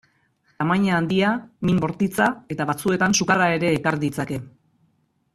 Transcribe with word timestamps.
Tamaina 0.61 0.93
handia, 0.99 1.33
min 1.69 1.81
bortitza 1.83 2.29
eta 2.55 2.67
batzuetan 2.71 3.13
sukarra 3.21 3.51
ere 3.59 3.69
ekar 3.81 3.99
ditzake. 4.05 4.41